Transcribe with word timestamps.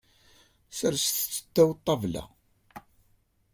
Serset-tt 0.77 1.35
ddaw 1.45 1.71
ṭṭabla. 1.77 2.23